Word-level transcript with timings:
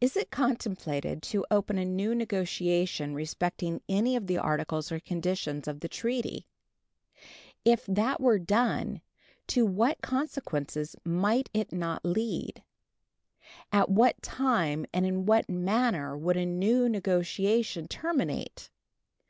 Is 0.00 0.16
it 0.16 0.30
contemplated 0.30 1.22
to 1.24 1.44
open 1.50 1.76
a 1.76 1.84
new 1.84 2.14
negotiation 2.14 3.12
respecting 3.14 3.82
any 3.86 4.16
of 4.16 4.26
the 4.26 4.38
articles 4.38 4.90
or 4.90 4.98
conditions 4.98 5.68
of 5.68 5.80
the 5.80 5.90
treaty? 5.90 6.46
If 7.62 7.84
that 7.84 8.18
were 8.18 8.38
done, 8.38 9.02
to 9.48 9.66
what 9.66 10.00
consequences 10.00 10.96
might 11.04 11.50
it 11.52 11.70
not 11.70 12.02
lead? 12.02 12.62
At 13.70 13.90
what 13.90 14.22
time 14.22 14.86
and 14.90 15.04
in 15.04 15.26
what 15.26 15.50
manner 15.50 16.16
would 16.16 16.38
a 16.38 16.46
new 16.46 16.88
negotiation 16.88 17.88
terminate? 17.88 18.70